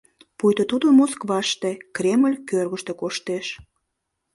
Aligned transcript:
Пуйто 0.37 0.63
тудо 0.71 0.85
Москваште, 0.99 1.71
Кремль 1.95 2.37
кӧргыштӧ 2.49 2.91
коштеш. 3.01 3.45